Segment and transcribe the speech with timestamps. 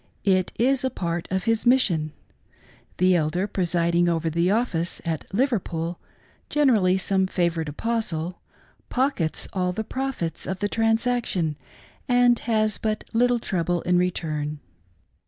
[0.25, 2.11] It is a part of his mis sion.
[2.97, 5.97] The Elder presiding over" the office" at Liverpool^
[6.49, 8.41] generally some favored Apostle—
[8.89, 11.55] pockets all the profits of the transaction,
[12.09, 14.59] and has but little trouble in return.